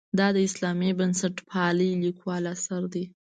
دا 0.19 0.27
د 0.35 0.37
اسلامي 0.47 0.91
بنسټپالنې 0.99 1.99
لیکوال 2.03 2.43
اثر 2.53 2.81
دی. 2.93 3.03